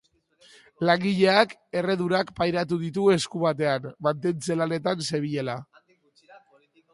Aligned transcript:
Langileak 0.89 1.51
erredurak 1.81 2.31
pairatu 2.39 2.79
ditu 2.85 3.03
esku 3.17 3.43
batean, 3.45 3.87
mantentze-lanetan 4.09 5.05
zebilela. 5.11 5.59